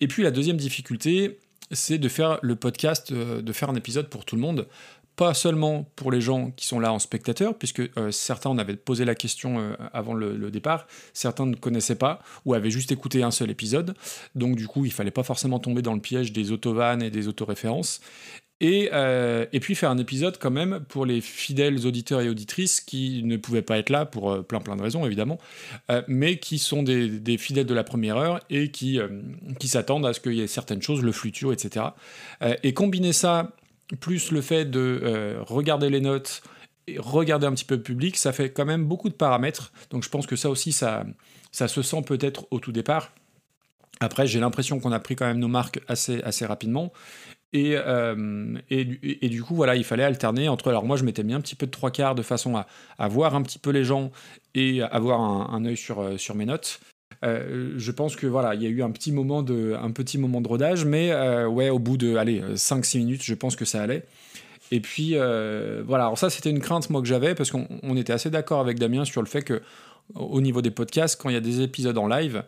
Et 0.00 0.08
puis 0.08 0.22
la 0.22 0.30
deuxième 0.30 0.56
difficulté, 0.56 1.38
c'est 1.70 1.98
de 1.98 2.08
faire 2.08 2.38
le 2.42 2.56
podcast, 2.56 3.12
euh, 3.12 3.42
de 3.42 3.52
faire 3.52 3.68
un 3.68 3.74
épisode 3.74 4.08
pour 4.08 4.24
tout 4.24 4.36
le 4.36 4.42
monde. 4.42 4.66
Pas 5.16 5.34
seulement 5.34 5.90
pour 5.96 6.12
les 6.12 6.20
gens 6.20 6.52
qui 6.52 6.66
sont 6.66 6.78
là 6.78 6.92
en 6.92 7.00
spectateur, 7.00 7.58
puisque 7.58 7.82
certains, 8.12 8.50
on 8.50 8.58
avait 8.58 8.76
posé 8.76 9.04
la 9.04 9.16
question 9.16 9.74
avant 9.92 10.14
le, 10.14 10.48
départ, 10.52 10.86
certains 11.12 11.44
ne 11.44 11.56
connaissaient 11.56 11.96
pas 11.96 12.22
ou 12.44 12.54
avaient 12.54 12.70
juste 12.70 12.92
écouté 12.92 13.24
un 13.24 13.32
seul 13.32 13.50
épisode. 13.50 13.96
Donc 14.36 14.54
du 14.54 14.68
coup, 14.68 14.84
il 14.84 14.92
fallait 14.92 15.10
pas 15.10 15.24
forcément 15.24 15.58
tomber 15.58 15.82
dans 15.82 15.94
le 15.94 16.00
piège 16.00 16.32
des 16.32 16.52
autovannes 16.52 17.02
et 17.02 17.10
des 17.10 17.26
autoréférences. 17.26 18.00
Euh, 18.62 19.46
et, 19.52 19.60
puis 19.60 19.76
faire 19.76 19.90
un 19.90 19.98
épisode 19.98 20.36
quand 20.38 20.50
même 20.50 20.80
pour 20.88 21.06
les 21.06 21.20
fidèles 21.20 21.86
auditeurs 21.86 22.20
et 22.20 22.28
auditrices 22.28 22.80
qui 22.80 23.22
ne 23.22 23.36
pouvaient 23.36 23.62
pas 23.62 23.78
être 23.78 23.90
là 23.90 24.04
pour 24.04 24.32
euh, 24.32 24.42
plein 24.42 24.60
plein 24.60 24.74
de 24.74 24.82
raisons 24.82 25.06
évidemment, 25.06 25.38
euh, 25.90 26.02
mais 26.08 26.38
qui 26.38 26.58
sont 26.58 26.82
des, 26.82 27.38
fidèles 27.38 27.66
de 27.66 27.74
la 27.74 27.84
première 27.84 28.16
heure 28.16 28.40
et 28.50 28.70
qui, 28.70 28.98
qui 29.60 29.68
s'attendent 29.68 30.06
à 30.06 30.12
ce 30.12 30.18
qu'il 30.18 30.34
y 30.34 30.40
ait 30.40 30.48
certaines 30.48 30.82
choses, 30.82 31.02
le 31.02 31.12
futur, 31.12 31.52
etc. 31.52 31.86
et 32.62 32.74
combiner 32.74 33.12
ça, 33.12 33.52
plus 34.00 34.32
le 34.32 34.40
fait 34.40 34.64
de 34.64 35.36
regarder 35.46 35.88
les 35.88 36.00
notes, 36.00 36.42
et 36.88 36.98
regarder 36.98 37.46
un 37.46 37.52
petit 37.52 37.64
peu 37.64 37.76
le 37.76 37.82
public, 37.82 38.16
ça 38.16 38.32
fait 38.32 38.50
quand 38.50 38.64
même 38.64 38.84
beaucoup 38.84 39.08
de 39.08 39.14
paramètres. 39.14 39.72
Donc 39.90 40.02
je 40.02 40.08
pense 40.08 40.26
que 40.26 40.36
ça 40.36 40.50
aussi, 40.50 40.72
ça, 40.72 41.04
ça 41.52 41.68
se 41.68 41.82
sent 41.82 42.02
peut-être 42.02 42.46
au 42.50 42.60
tout 42.60 42.72
départ. 42.72 43.12
Après, 44.00 44.26
j'ai 44.26 44.40
l'impression 44.40 44.78
qu'on 44.80 44.92
a 44.92 45.00
pris 45.00 45.16
quand 45.16 45.26
même 45.26 45.38
nos 45.38 45.48
marques 45.48 45.80
assez, 45.88 46.22
assez 46.22 46.46
rapidement. 46.46 46.92
Euh, 47.56 48.58
et, 48.68 49.24
et, 49.24 49.28
du 49.28 49.42
coup, 49.42 49.54
voilà, 49.54 49.74
il 49.76 49.84
fallait 49.84 50.04
alterner 50.04 50.48
entre. 50.48 50.68
Alors, 50.68 50.84
moi, 50.84 50.96
je 50.96 51.04
m'étais 51.04 51.22
mis 51.22 51.32
un 51.32 51.40
petit 51.40 51.54
peu 51.54 51.66
de 51.66 51.70
trois 51.70 51.90
quarts 51.90 52.14
de 52.14 52.22
façon 52.22 52.56
à, 52.56 53.08
voir 53.08 53.34
un 53.34 53.42
petit 53.42 53.58
peu 53.58 53.70
les 53.70 53.84
gens 53.84 54.10
et 54.54 54.82
avoir 54.82 55.20
un, 55.20 55.54
un 55.54 55.64
œil 55.64 55.76
sur, 55.76 56.00
euh, 56.00 56.16
sur 56.18 56.34
mes 56.34 56.44
notes. 56.44 56.80
Euh, 57.24 57.74
je 57.76 57.90
pense 57.90 58.16
que 58.16 58.26
voilà, 58.26 58.54
il 58.54 58.62
y 58.62 58.66
a 58.66 58.68
eu 58.68 58.82
un 58.82 58.90
petit 58.90 59.12
moment 59.12 59.42
de, 59.42 59.74
un 59.80 59.90
petit 59.90 60.18
moment 60.18 60.40
de 60.40 60.48
rodage, 60.48 60.84
mais 60.84 61.12
ouais, 61.46 61.68
au 61.68 61.78
bout 61.78 61.96
de 61.96 62.16
allez, 62.16 62.40
5-6 62.54 62.98
minutes, 62.98 63.22
je 63.24 63.34
pense 63.34 63.56
que 63.56 63.64
ça 63.64 63.82
allait. 63.82 64.04
Et 64.70 64.78
puis 64.78 65.14
voilà, 65.14 66.04
alors 66.04 66.18
ça 66.18 66.30
c'était 66.30 66.50
une 66.50 66.60
crainte 66.60 66.90
moi 66.90 67.00
que 67.00 67.08
j'avais 67.08 67.34
parce 67.34 67.50
qu'on 67.50 67.96
était 67.96 68.12
assez 68.12 68.30
d'accord 68.30 68.60
avec 68.60 68.78
Damien 68.78 69.04
sur 69.04 69.20
le 69.20 69.26
fait 69.26 69.42
que 69.42 69.62
au 70.14 70.40
niveau 70.40 70.62
des 70.62 70.70
podcasts, 70.70 71.20
quand 71.20 71.28
il 71.28 71.32
y 71.32 71.36
a 71.36 71.40
des 71.40 71.60
épisodes 71.60 71.98
en 71.98 72.06
live, 72.06 72.44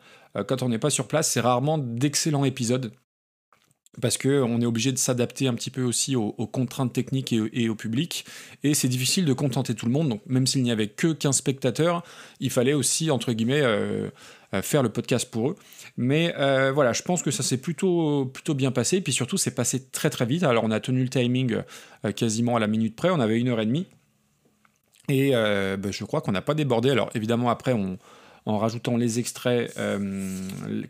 quand 0.46 0.62
on 0.62 0.68
n'est 0.68 0.78
pas 0.78 0.90
sur 0.90 1.08
place, 1.08 1.28
c'est 1.28 1.40
rarement 1.40 1.76
d'excellents 1.78 2.44
épisodes 2.44 2.92
parce 4.00 4.18
qu'on 4.18 4.60
est 4.60 4.66
obligé 4.66 4.92
de 4.92 4.98
s'adapter 4.98 5.48
un 5.48 5.54
petit 5.54 5.70
peu 5.70 5.82
aussi 5.82 6.14
aux, 6.16 6.32
contraintes 6.32 6.92
techniques 6.92 7.32
et, 7.32 7.68
au 7.68 7.74
public, 7.74 8.24
et 8.62 8.74
c'est 8.74 8.88
difficile 8.88 9.24
de 9.24 9.32
contenter 9.32 9.74
tout 9.74 9.86
le 9.86 9.92
monde, 9.92 10.08
donc 10.08 10.22
même 10.26 10.46
s'il 10.46 10.62
n'y 10.62 10.70
avait 10.70 10.88
que 10.88 11.12
15 11.12 11.36
spectateurs, 11.36 12.02
il 12.38 12.50
fallait 12.50 12.72
aussi, 12.72 13.10
entre 13.10 13.32
guillemets, 13.32 13.60
euh, 13.60 14.08
euh, 14.54 14.62
faire 14.62 14.82
le 14.82 14.90
podcast 14.90 15.30
pour 15.30 15.50
eux. 15.50 15.56
Mais 15.96 16.34
euh, 16.38 16.70
voilà, 16.72 16.92
je 16.92 17.02
pense 17.02 17.22
que 17.22 17.30
ça 17.30 17.42
s'est 17.42 17.58
plutôt, 17.58 18.26
plutôt 18.26 18.54
bien 18.54 18.70
passé, 18.70 18.98
et 18.98 19.00
puis 19.00 19.12
surtout, 19.12 19.36
c'est 19.36 19.54
passé 19.54 19.88
très 19.90 20.10
très 20.10 20.26
vite, 20.26 20.44
alors 20.44 20.64
on 20.64 20.70
a 20.70 20.80
tenu 20.80 21.02
le 21.02 21.08
timing 21.08 21.56
quasiment 22.14 22.56
à 22.56 22.60
la 22.60 22.68
minute 22.68 22.94
près, 22.94 23.10
on 23.10 23.20
avait 23.20 23.38
une 23.38 23.48
heure 23.48 23.60
et 23.60 23.66
demie, 23.66 23.86
et 25.08 25.32
ben, 25.32 25.90
je 25.90 26.04
crois 26.04 26.20
qu'on 26.20 26.32
n'a 26.32 26.42
pas 26.42 26.54
débordé, 26.54 26.90
alors 26.90 27.10
évidemment 27.14 27.50
après 27.50 27.72
on 27.72 27.98
en 28.50 28.58
rajoutant 28.58 28.96
les 28.96 29.18
extraits, 29.18 29.72
euh, 29.78 30.38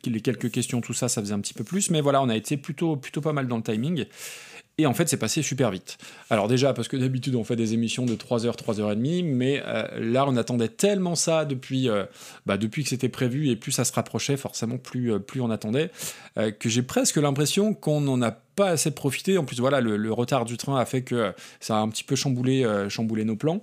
les 0.05 0.21
quelques 0.21 0.51
questions, 0.51 0.81
tout 0.81 0.95
ça, 0.95 1.09
ça 1.09 1.21
faisait 1.21 1.35
un 1.35 1.41
petit 1.41 1.55
peu 1.55 1.65
plus. 1.65 1.91
Mais 1.91 2.01
voilà, 2.01 2.23
on 2.23 2.29
a 2.29 2.37
été 2.37 2.57
plutôt, 2.57 2.97
pas 2.97 3.33
mal 3.33 3.47
dans 3.47 3.57
le 3.57 3.63
timing. 3.63 4.07
Et 4.79 4.87
en 4.87 4.95
fait, 4.95 5.09
c'est 5.11 5.19
passé 5.19 5.43
super 5.43 5.71
vite. 5.71 5.99
Alors 6.31 6.49
déjà, 6.49 6.73
parce 6.73 6.89
que 6.89 6.97
d'habitude, 6.97 7.35
on 7.35 7.45
fait 7.45 7.57
des 7.57 7.75
émissions 7.75 8.07
de 8.07 8.15
3h, 8.15 8.57
3h30, 8.57 9.25
mais 9.27 9.63
euh, 9.67 9.87
là, 10.01 10.25
on 10.27 10.37
attendait 10.37 10.69
tellement 10.69 11.15
ça 11.15 11.45
depuis, 11.45 11.91
euh, 11.91 12.05
bah, 12.47 12.57
depuis 12.57 12.83
que 12.83 12.89
c'était 12.89 13.11
prévu, 13.11 13.51
et 13.51 13.57
plus 13.57 13.73
ça 13.73 13.85
se 13.85 13.93
rapprochait, 13.93 14.39
forcément, 14.39 14.79
plus, 14.79 15.21
plus 15.21 15.43
on 15.43 15.51
attendait, 15.51 15.91
que 16.59 16.69
j'ai 16.71 16.83
presque 16.83 17.17
l'impression 17.17 17.75
qu'on 17.75 18.01
n'en 18.01 18.23
a 18.23 18.31
pas 18.31 18.69
assez 18.69 18.91
profité. 18.91 19.37
En 19.37 19.45
plus, 19.45 19.61
voilà, 19.61 19.83
le, 19.83 20.13
retard 20.13 20.47
du 20.47 20.57
train 20.57 20.81
a 20.81 20.87
fait 20.87 21.03
que 21.03 21.35
ça 21.59 21.77
a 21.77 21.81
un 21.81 21.89
petit 21.91 22.05
peu 22.05 22.17
chamboulé 22.17 22.65
nos 23.25 23.37
plans. 23.37 23.61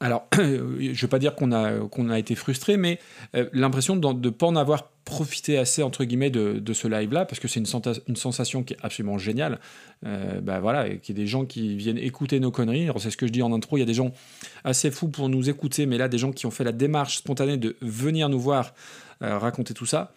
Alors, 0.00 0.28
je 0.36 0.42
ne 0.42 0.92
vais 0.92 1.08
pas 1.08 1.18
dire 1.18 1.34
qu'on 1.34 1.52
a, 1.52 2.12
a 2.12 2.18
été 2.18 2.34
frustré, 2.34 2.76
mais 2.76 2.98
euh, 3.34 3.48
l'impression 3.52 3.96
de 3.96 4.12
ne 4.12 4.30
pas 4.30 4.46
en 4.46 4.56
avoir 4.56 4.90
profité 5.04 5.58
assez, 5.58 5.82
entre 5.82 6.04
guillemets, 6.04 6.30
de, 6.30 6.72
ce 6.72 6.86
live-là, 6.86 7.24
parce 7.24 7.40
que 7.40 7.48
c'est 7.48 7.60
une, 7.60 8.16
sensation 8.16 8.62
qui 8.62 8.74
est 8.74 8.78
absolument 8.82 9.18
géniale. 9.18 9.58
Euh, 10.06 10.40
bah 10.40 10.60
voilà, 10.60 10.88
qu'il 10.96 11.16
y 11.16 11.20
ait 11.20 11.22
des 11.22 11.26
gens 11.26 11.46
qui 11.46 11.76
viennent 11.76 11.98
écouter 11.98 12.40
nos 12.40 12.50
conneries. 12.50 12.88
C'est 12.98 13.10
ce 13.10 13.16
que 13.16 13.26
je 13.26 13.32
dis 13.32 13.42
en 13.42 13.52
intro, 13.52 13.76
il 13.76 13.80
y 13.80 13.82
a 13.82 13.86
des 13.86 13.94
gens 13.94 14.12
assez 14.64 14.90
fous 14.90 15.08
pour 15.08 15.28
nous 15.28 15.48
écouter, 15.48 15.86
mais 15.86 15.98
là, 15.98 16.08
des 16.08 16.18
gens 16.18 16.30
qui 16.30 16.46
ont 16.46 16.50
fait 16.50 16.64
la 16.64 16.72
démarche 16.72 17.18
spontanée 17.18 17.56
de 17.56 17.76
venir 17.80 18.28
nous 18.28 18.38
voir 18.38 18.74
euh, 19.22 19.38
raconter 19.38 19.74
tout 19.74 19.86
ça. 19.86 20.12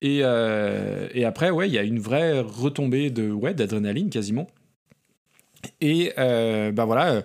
Et, 0.00 0.18
et 0.18 1.24
après, 1.24 1.50
ouais, 1.50 1.68
il 1.68 1.72
y 1.72 1.78
a 1.78 1.84
une 1.84 2.00
vraie 2.00 2.40
retombée 2.40 3.10
de, 3.10 3.30
ouais, 3.30 3.54
d'adrénaline 3.54 4.10
quasiment. 4.10 4.48
Et 5.80 6.12
ben 6.16 6.84
voilà 6.84 7.22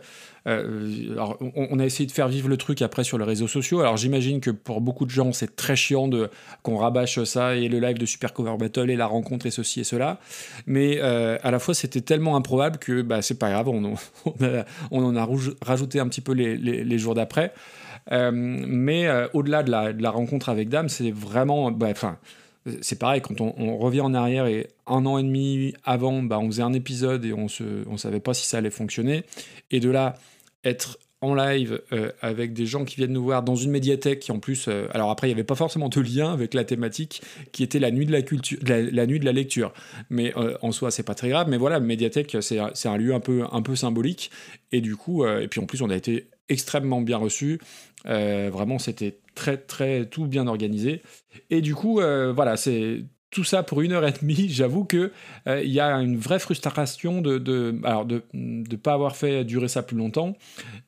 euh, 0.47 1.15
on, 1.55 1.77
a 1.77 1.85
essayé 1.85 2.07
de 2.07 2.11
faire 2.11 2.29
vivre 2.29 2.47
le 2.47 2.55
truc 2.55 2.81
après 2.81 3.03
sur 3.03 3.17
les 3.17 3.25
réseaux 3.25 3.47
sociaux. 3.47 3.81
Alors 3.81 3.97
j'imagine 3.97 4.39
que 4.39 4.49
pour 4.49 4.79
beaucoup 4.79 5.05
de 5.05 5.09
gens, 5.09 5.33
c'est 5.33 5.55
très 5.55 5.75
chiant 5.75 6.07
de 6.07 6.29
qu'on 6.63 6.77
rabâche 6.77 7.21
ça 7.23 7.55
et 7.55 7.67
le 7.67 7.79
live 7.79 7.97
de 7.97 8.05
Super 8.05 8.33
Cover 8.33 8.55
Battle 8.57 8.89
et 8.89 8.95
la 8.95 9.07
rencontre 9.07 9.45
et 9.45 9.51
ceci 9.51 9.81
et 9.81 9.83
cela. 9.83 10.19
Mais 10.65 10.99
euh, 10.99 11.37
à 11.43 11.51
la 11.51 11.59
fois, 11.59 11.73
c'était 11.73 12.01
tellement 12.01 12.37
improbable 12.37 12.77
que 12.77 13.01
bah, 13.01 13.21
c'est 13.21 13.37
pas 13.37 13.49
grave, 13.49 13.67
on, 13.67 13.95
on, 14.91 15.03
en 15.03 15.15
a 15.15 15.27
rajouté 15.61 15.99
un 15.99 16.07
petit 16.07 16.21
peu 16.21 16.31
les, 16.31 16.97
jours 16.97 17.13
d'après. 17.13 17.53
Euh, 18.13 18.31
mais 18.33 19.09
au-delà 19.33 19.63
de 19.63 20.01
la, 20.01 20.11
rencontre 20.11 20.47
avec 20.47 20.69
Dame, 20.69 20.87
c'est 20.87 21.11
vraiment. 21.11 21.71
Bah, 21.71 21.87
enfin 21.91 22.17
c'est 22.81 22.99
pareil, 22.99 23.21
quand 23.21 23.39
on, 23.39 23.77
revient 23.77 24.01
en 24.01 24.13
arrière 24.13 24.45
et 24.45 24.67
un 24.87 25.05
an 25.05 25.17
et 25.17 25.23
demi 25.23 25.73
avant, 25.85 26.21
bah, 26.21 26.37
on 26.39 26.47
faisait 26.47 26.63
un 26.63 26.73
épisode 26.73 27.23
et 27.23 27.31
on 27.31 27.45
ne 27.45 27.83
on 27.87 27.95
savait 27.95 28.19
pas 28.19 28.33
si 28.33 28.45
ça 28.45 28.57
allait 28.57 28.69
fonctionner. 28.69 29.23
Et 29.71 29.79
de 29.79 29.89
là 29.89 30.15
être 30.67 30.99
en 31.21 31.33
live 31.33 31.81
euh, 31.93 32.11
avec 32.21 32.53
des 32.53 32.67
gens 32.67 32.85
qui 32.85 32.97
viennent 32.97 33.13
nous 33.13 33.23
voir 33.23 33.41
dans 33.41 33.55
une 33.55 33.71
médiathèque 33.71 34.19
qui 34.19 34.31
en 34.31 34.39
plus, 34.39 34.67
euh, 34.67 34.87
alors 34.93 35.09
après 35.09 35.27
il 35.27 35.31
n'y 35.31 35.33
avait 35.33 35.43
pas 35.43 35.55
forcément 35.55 35.89
de 35.89 35.99
lien 35.99 36.31
avec 36.31 36.53
la 36.53 36.63
thématique 36.63 37.23
qui 37.51 37.63
était 37.63 37.79
la 37.79 37.89
nuit 37.89 38.05
de 38.05 38.11
la 38.11 38.21
culture, 38.21 38.59
la, 38.63 39.07
nuit 39.07 39.19
de 39.19 39.25
la 39.25 39.31
lecture, 39.31 39.73
mais 40.11 40.33
en 40.61 40.71
soi 40.71 40.91
c'est 40.91 41.03
pas 41.03 41.15
très 41.15 41.29
grave, 41.29 41.47
mais 41.49 41.57
voilà, 41.57 41.79
médiathèque 41.79 42.37
c'est 42.41 42.59
un 42.59 42.97
lieu 42.97 43.15
un 43.15 43.19
peu 43.19 43.45
un 43.51 43.61
peu 43.63 43.75
symbolique. 43.75 44.29
Et 44.71 44.81
du 44.81 44.95
coup 44.95 45.25
et 45.25 45.47
puis 45.47 45.59
en 45.59 45.65
plus 45.65 45.81
on 45.81 45.89
a 45.89 45.95
été 45.95 46.29
extrêmement 46.49 47.01
bien 47.01 47.17
reçus, 47.17 47.59
vraiment 48.05 48.77
c'était 48.77 49.17
très 49.33 49.57
très 49.57 50.05
tout 50.05 50.27
bien 50.27 50.45
organisé. 50.45 51.01
Et 51.49 51.61
du 51.61 51.73
coup 51.73 51.95
voilà 51.95 52.57
c'est 52.57 53.03
tout 53.29 53.43
ça 53.43 53.63
pour 53.63 53.81
une 53.81 53.91
heure 53.91 54.05
et 54.05 54.11
demie, 54.11 54.47
j'avoue 54.49 54.85
que 54.85 55.11
euh, 55.47 55.61
il 55.63 55.71
y 55.71 55.79
a 55.79 55.91
une 55.95 56.17
vraie 56.17 56.39
frustration 56.39 57.21
de 57.21 57.37
de 57.37 57.79
de 58.05 58.23
de 58.33 58.75
pas 58.75 58.93
avoir 58.93 59.15
fait 59.15 59.43
durer 59.43 59.67
ça 59.67 59.83
plus 59.83 59.97
longtemps 59.97 60.35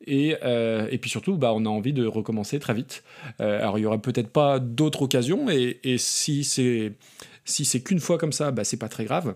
et, 0.06 0.38
euh, 0.44 0.88
et 0.92 0.98
puis 0.98 1.10
surtout 1.10 1.38
bah 1.38 1.52
on 1.54 1.66
a 1.66 1.70
envie 1.70 1.94
de 1.94 2.06
recommencer 2.06 2.60
très 2.60 2.74
vite. 2.74 3.04
Euh, 3.42 3.60
alors 3.62 3.78
il 3.78 3.82
y 3.82 3.86
aurait 3.86 4.00
peut-être 4.00 4.30
pas 4.30 4.60
d'autres 4.60 5.02
occasions 5.04 5.50
et, 5.50 5.80
et 5.84 5.98
si 5.98 6.44
c'est 6.44 6.94
si 7.46 7.66
c'est 7.66 7.82
qu'une 7.82 8.00
fois 8.00 8.18
comme 8.18 8.34
ça, 8.34 8.52
bah 8.52 8.64
c'est 8.64 8.78
pas 8.78 8.90
très 8.90 9.06
grave. 9.06 9.36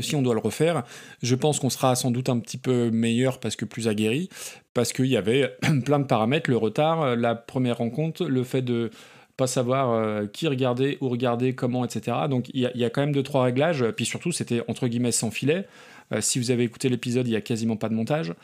Si 0.00 0.16
on 0.16 0.22
doit 0.22 0.32
le 0.32 0.40
refaire, 0.40 0.82
je 1.22 1.34
pense 1.34 1.60
qu'on 1.60 1.68
sera 1.68 1.94
sans 1.94 2.10
doute 2.10 2.30
un 2.30 2.38
petit 2.38 2.56
peu 2.56 2.90
meilleur 2.90 3.38
parce 3.38 3.54
que 3.54 3.66
plus 3.66 3.86
aguerri, 3.86 4.30
parce 4.72 4.94
qu'il 4.94 5.06
y 5.06 5.16
avait 5.16 5.54
plein 5.84 5.98
de 5.98 6.06
paramètres, 6.06 6.48
le 6.48 6.56
retard, 6.56 7.16
la 7.16 7.34
première 7.34 7.76
rencontre, 7.78 8.24
le 8.24 8.44
fait 8.44 8.62
de 8.62 8.90
pas 9.36 9.46
savoir 9.46 9.90
euh, 9.90 10.26
qui 10.26 10.46
regarder, 10.46 10.98
où 11.00 11.08
regarder, 11.08 11.54
comment, 11.54 11.84
etc. 11.84 12.16
Donc 12.30 12.50
il 12.54 12.70
y, 12.74 12.84
a 12.84 12.90
quand 12.90 13.00
même 13.00 13.12
deux, 13.12 13.22
trois 13.22 13.44
réglages. 13.44 13.84
Puis 13.96 14.04
surtout, 14.04 14.32
c'était 14.32 14.62
entre 14.68 14.86
guillemets 14.86 15.12
sans 15.12 15.30
filet. 15.30 15.66
Euh, 16.12 16.20
si 16.20 16.38
vous 16.38 16.50
avez 16.50 16.64
écouté 16.64 16.88
l'épisode, 16.88 17.26
il 17.26 17.32
y 17.32 17.36
a 17.36 17.40
quasiment 17.40 17.76
pas 17.76 17.88
de 17.88 17.94
montage. 17.94 18.34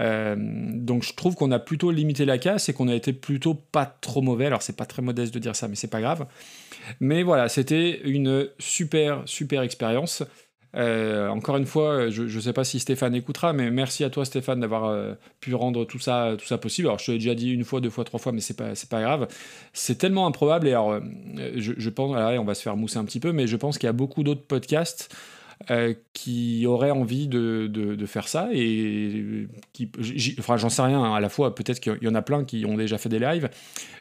Euh, 0.00 0.36
donc 0.38 1.02
je 1.02 1.12
trouve 1.14 1.34
qu'on 1.34 1.50
a 1.50 1.58
plutôt 1.58 1.90
limité 1.90 2.24
la 2.24 2.38
casse 2.38 2.68
et 2.68 2.72
qu'on 2.72 2.88
a 2.88 2.94
été 2.94 3.12
plutôt 3.12 3.54
pas 3.54 3.86
trop 3.86 4.22
mauvais. 4.22 4.46
Alors 4.46 4.62
c'est 4.62 4.76
pas 4.76 4.86
très 4.86 5.02
modeste 5.02 5.34
de 5.34 5.38
dire 5.38 5.56
ça, 5.56 5.68
mais 5.68 5.74
c'est 5.74 5.88
pas 5.88 6.00
grave. 6.00 6.26
Mais 7.00 7.22
voilà, 7.22 7.48
c'était 7.48 8.00
une 8.04 8.48
super, 8.58 9.22
super 9.26 9.62
expérience. 9.62 10.22
Euh, 10.76 11.28
encore 11.28 11.56
une 11.56 11.66
fois, 11.66 12.10
je 12.10 12.22
ne 12.22 12.40
sais 12.40 12.52
pas 12.52 12.64
si 12.64 12.78
Stéphane 12.78 13.14
écoutera, 13.14 13.52
mais 13.52 13.70
merci 13.70 14.04
à 14.04 14.10
toi 14.10 14.24
Stéphane 14.24 14.60
d'avoir 14.60 14.84
euh, 14.86 15.14
pu 15.40 15.54
rendre 15.54 15.84
tout 15.84 15.98
ça, 15.98 16.34
tout 16.38 16.46
ça 16.46 16.58
possible. 16.58 16.88
Alors 16.88 16.98
je 16.98 17.06
te 17.06 17.10
l'ai 17.10 17.18
déjà 17.18 17.34
dit 17.34 17.50
une 17.50 17.64
fois, 17.64 17.80
deux 17.80 17.90
fois, 17.90 18.04
trois 18.04 18.20
fois, 18.20 18.32
mais 18.32 18.40
c'est 18.40 18.56
pas, 18.56 18.72
pas 18.90 19.00
grave. 19.00 19.28
C'est 19.72 19.96
tellement 19.96 20.26
improbable 20.26 20.68
et 20.68 20.72
alors 20.72 20.92
euh, 20.92 21.00
je, 21.56 21.90
pense, 21.90 22.14
on 22.16 22.44
va 22.44 22.54
se 22.54 22.62
faire 22.62 22.76
mousser 22.76 22.98
un 22.98 23.04
petit 23.04 23.20
peu, 23.20 23.32
mais 23.32 23.46
je 23.46 23.56
pense 23.56 23.78
qu'il 23.78 23.86
y 23.86 23.90
a 23.90 23.94
beaucoup 23.94 24.22
d'autres 24.22 24.46
podcasts 24.46 25.14
qui 26.12 26.66
auraient 26.66 26.92
envie 26.92 27.26
de, 27.26 27.66
de, 27.66 28.06
faire 28.06 28.28
ça 28.28 28.48
et 28.52 29.48
qui, 29.72 29.90
enfin 30.38 30.56
j'en 30.56 30.68
sais 30.68 30.82
rien. 30.82 31.02
Hein, 31.02 31.14
à 31.14 31.18
la 31.18 31.28
fois, 31.28 31.52
peut-être 31.52 31.80
qu'il 31.80 31.98
y 32.00 32.06
en 32.06 32.14
a 32.14 32.22
plein 32.22 32.44
qui 32.44 32.64
ont 32.64 32.76
déjà 32.76 32.96
fait 32.96 33.08
des 33.08 33.18
lives. 33.18 33.50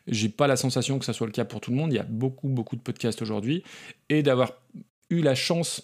J'ai 0.06 0.30
pas 0.30 0.46
la 0.46 0.56
sensation 0.56 1.00
que 1.00 1.06
ça 1.06 1.14
soit 1.14 1.26
le 1.26 1.34
cas 1.34 1.46
pour 1.46 1.60
tout 1.60 1.72
le 1.72 1.78
monde. 1.78 1.92
Il 1.92 1.96
y 1.96 2.00
a 2.00 2.06
beaucoup 2.08 2.48
beaucoup 2.48 2.76
de 2.76 2.82
podcasts 2.82 3.24
aujourd'hui 3.24 3.64
et 4.08 4.22
d'avoir 4.22 4.54
eu 5.10 5.22
la 5.22 5.34
chance 5.34 5.82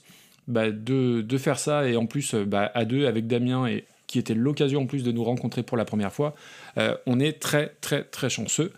bah, 0.47 0.71
de, 0.71 1.37
faire 1.37 1.57
ça, 1.57 1.87
et 1.87 1.95
en 1.95 2.05
plus 2.05 2.33
euh, 2.33 2.45
bah, 2.45 2.69
à 2.73 2.83
deux 2.83 3.05
avec 3.05 3.27
Damien, 3.27 3.65
et 3.65 3.85
qui 4.07 4.19
était 4.19 4.33
l'occasion 4.33 4.81
en 4.81 4.85
plus 4.85 5.03
de 5.03 5.11
nous 5.11 5.23
rencontrer 5.23 5.63
pour 5.63 5.77
la 5.77 5.85
première 5.85 6.11
fois, 6.11 6.35
euh, 6.77 6.95
on 7.07 7.19
est 7.19 7.39
très 7.39 7.75
très 7.81 8.03
très 8.03 8.29
chanceux. 8.29 8.73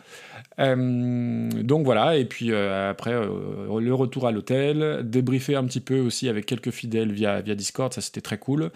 Euh, 0.59 1.49
donc 1.63 1.83
voilà, 1.83 2.17
et 2.17 2.25
puis 2.25 2.53
après 2.53 3.11
le 3.11 3.93
retour 3.93 4.27
à 4.27 4.31
l'hôtel, 4.31 5.01
débriefer 5.03 5.55
un 5.55 5.65
petit 5.65 5.81
peu 5.81 5.99
aussi 5.99 6.29
avec 6.29 6.45
quelques 6.45 6.71
fidèles 6.71 7.11
via, 7.11 7.41
via 7.41 7.55
Discord, 7.55 7.91
ça 7.93 8.01
c'était 8.01 8.21
très 8.21 8.37
cool. 8.37 8.71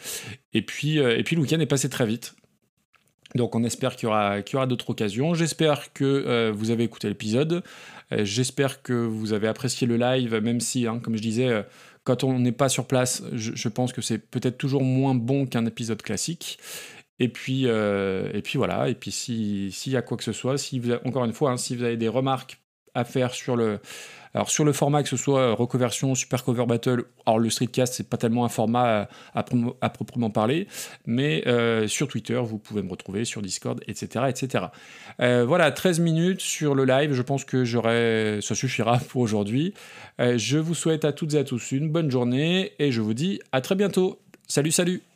Et 0.53 0.61
puis, 0.61 0.97
et 0.97 1.23
puis 1.23 1.35
le 1.35 1.43
week-end 1.43 1.59
est 1.59 1.65
passé 1.65 1.89
très 1.89 2.05
vite. 2.05 2.35
Donc 3.35 3.55
on 3.55 3.63
espère 3.63 3.95
qu'il 3.95 4.09
y 4.09 4.11
aura, 4.11 4.65
d'autres 4.65 4.89
occasions. 4.89 5.35
J'espère 5.35 5.93
que 5.93 6.49
vous 6.49 6.71
avez 6.71 6.83
écouté 6.83 7.07
l'épisode. 7.07 7.63
J'espère 8.11 8.81
que 8.81 8.91
vous 8.91 9.31
avez 9.31 9.47
apprécié 9.47 9.87
le 9.87 9.95
live, 9.95 10.35
même 10.43 10.59
si, 10.59 10.87
hein, 10.87 10.99
comme 11.01 11.15
je 11.15 11.21
disais, 11.21 11.63
quand 12.09 12.23
on 12.23 12.39
n'est 12.39 12.51
pas 12.51 12.69
sur 12.69 12.87
place, 12.87 13.21
je, 13.33 13.69
pense 13.69 13.93
que 13.93 14.01
c'est 14.01 14.17
peut-être 14.17 14.57
toujours 14.57 14.83
moins 14.83 15.13
bon 15.13 15.45
qu'un 15.45 15.67
épisode 15.67 16.01
classique. 16.01 16.57
Et 17.19 17.29
puis, 17.29 17.67
euh, 17.67 18.31
et 18.33 18.41
puis 18.41 18.57
voilà, 18.57 18.89
et 18.89 18.95
puis 18.95 19.11
s'il 19.11 19.93
y 19.93 19.95
a 19.95 20.01
quoi 20.01 20.17
que 20.17 20.23
ce 20.23 20.31
soit, 20.31 20.57
si 20.57 20.81
encore 21.05 21.23
une 21.25 21.33
fois, 21.33 21.51
hein, 21.51 21.57
si 21.57 21.75
vous 21.75 21.83
avez 21.83 21.97
des 21.97 22.07
remarques 22.07 22.59
à 22.95 23.03
faire 23.03 23.33
sur 23.33 23.55
le, 23.55 23.79
alors 24.33 24.49
sur 24.49 24.63
le 24.63 24.73
format, 24.73 25.01
que 25.03 25.09
ce 25.09 25.17
soit 25.17 25.53
reconversion, 25.53 26.13
super 26.15 26.43
cover 26.43 26.65
battle, 26.65 27.05
alors 27.25 27.39
le 27.39 27.49
streetcast, 27.49 27.95
c'est 27.95 28.07
pas 28.07 28.17
tellement 28.17 28.45
un 28.45 28.49
format 28.49 29.09
à, 29.33 29.43
à, 29.81 29.89
proprement 29.89 30.29
parler, 30.29 30.67
mais 31.05 31.43
euh, 31.47 31.87
sur 31.87 32.07
Twitter, 32.07 32.39
vous 32.43 32.59
pouvez 32.59 32.83
me 32.83 32.89
retrouver, 32.89 33.25
sur 33.25 33.41
Discord, 33.41 33.81
etc. 33.87 34.25
etc. 34.29 34.65
Euh, 35.21 35.45
voilà, 35.45 35.71
13 35.71 35.99
minutes 35.99 36.41
sur 36.41 36.75
le 36.75 36.85
live, 36.85 37.13
je 37.13 37.21
pense 37.21 37.43
que 37.43 37.65
ça 37.65 38.55
suffira 38.55 38.97
pour 39.09 39.21
aujourd'hui. 39.21 39.73
Euh, 40.19 40.37
je 40.37 40.57
vous 40.57 40.75
souhaite 40.75 41.05
à 41.05 41.11
toutes 41.11 41.33
et 41.33 41.37
à 41.37 41.43
tous 41.43 41.71
une 41.71 41.89
bonne 41.89 42.11
journée 42.11 42.73
et 42.77 42.91
je 42.91 43.01
vous 43.01 43.13
dis 43.13 43.39
à 43.51 43.61
très 43.61 43.75
bientôt. 43.75 44.19
Salut, 44.47 44.71
salut 44.71 45.08